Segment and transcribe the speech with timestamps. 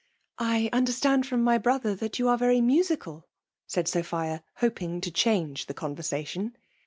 [0.39, 3.27] "I understand from my brother that you' are very musical?*'
[3.67, 6.57] said Sophia, hoping ta change the conversation.